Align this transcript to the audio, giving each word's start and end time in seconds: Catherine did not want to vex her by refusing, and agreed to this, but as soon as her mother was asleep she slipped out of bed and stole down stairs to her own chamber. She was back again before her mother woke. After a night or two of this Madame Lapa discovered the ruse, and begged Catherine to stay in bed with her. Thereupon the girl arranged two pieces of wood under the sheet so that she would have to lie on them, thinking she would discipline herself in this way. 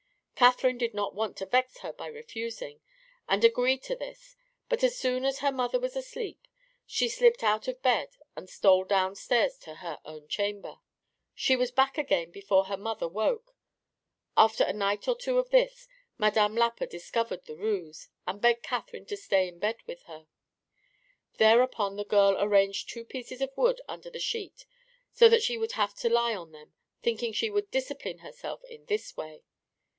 Catherine 0.33 0.79
did 0.79 0.95
not 0.95 1.13
want 1.13 1.37
to 1.37 1.45
vex 1.45 1.77
her 1.81 1.93
by 1.93 2.07
refusing, 2.07 2.81
and 3.29 3.43
agreed 3.43 3.83
to 3.83 3.95
this, 3.95 4.35
but 4.67 4.83
as 4.83 4.97
soon 4.97 5.23
as 5.23 5.37
her 5.37 5.51
mother 5.51 5.79
was 5.79 5.95
asleep 5.95 6.47
she 6.87 7.07
slipped 7.07 7.43
out 7.43 7.67
of 7.67 7.83
bed 7.83 8.09
and 8.35 8.49
stole 8.49 8.83
down 8.83 9.13
stairs 9.15 9.59
to 9.59 9.75
her 9.75 9.99
own 10.03 10.27
chamber. 10.27 10.79
She 11.35 11.55
was 11.55 11.69
back 11.69 11.99
again 11.99 12.31
before 12.31 12.63
her 12.65 12.77
mother 12.77 13.07
woke. 13.07 13.55
After 14.35 14.63
a 14.63 14.73
night 14.73 15.07
or 15.07 15.15
two 15.15 15.37
of 15.37 15.51
this 15.51 15.87
Madame 16.17 16.55
Lapa 16.55 16.87
discovered 16.87 17.45
the 17.45 17.55
ruse, 17.55 18.07
and 18.25 18.41
begged 18.41 18.63
Catherine 18.63 19.05
to 19.05 19.15
stay 19.17 19.47
in 19.47 19.59
bed 19.59 19.77
with 19.85 20.01
her. 20.05 20.25
Thereupon 21.37 21.95
the 21.97 22.05
girl 22.05 22.35
arranged 22.41 22.89
two 22.89 23.05
pieces 23.05 23.39
of 23.41 23.55
wood 23.55 23.79
under 23.87 24.09
the 24.09 24.17
sheet 24.17 24.65
so 25.13 25.29
that 25.29 25.43
she 25.43 25.59
would 25.59 25.73
have 25.73 25.93
to 25.97 26.09
lie 26.09 26.33
on 26.33 26.51
them, 26.51 26.73
thinking 27.03 27.31
she 27.31 27.51
would 27.51 27.69
discipline 27.69 28.17
herself 28.19 28.63
in 28.67 28.85
this 28.85 29.15
way. 29.15 29.43